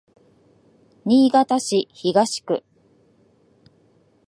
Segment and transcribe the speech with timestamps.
[1.05, 2.63] 新潟市東区